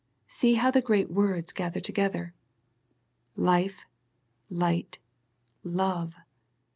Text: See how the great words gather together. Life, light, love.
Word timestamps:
See 0.25 0.55
how 0.55 0.71
the 0.71 0.81
great 0.81 1.11
words 1.11 1.53
gather 1.53 1.79
together. 1.79 2.33
Life, 3.35 3.85
light, 4.49 4.97
love. 5.63 6.15